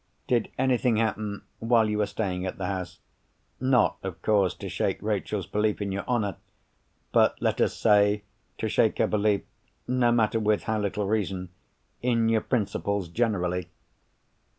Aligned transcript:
Did 0.25 0.49
anything 0.57 0.97
happen 0.97 1.43
while 1.59 1.87
you 1.87 1.99
were 1.99 2.07
staying 2.07 2.43
at 2.43 2.57
the 2.57 2.65
house—not, 2.65 3.97
of 4.01 4.19
course, 4.23 4.55
to 4.55 4.67
shake 4.67 4.99
Rachel's 4.99 5.45
belief 5.45 5.79
in 5.79 5.91
your 5.91 6.03
honour—but, 6.07 7.39
let 7.39 7.61
us 7.61 7.77
say, 7.77 8.23
to 8.57 8.67
shake 8.67 8.97
her 8.97 9.05
belief 9.05 9.41
(no 9.87 10.11
matter 10.11 10.39
with 10.39 10.63
how 10.63 10.79
little 10.79 11.05
reason) 11.05 11.49
in 12.01 12.29
your 12.29 12.41
principles 12.41 13.09
generally?" 13.09 13.69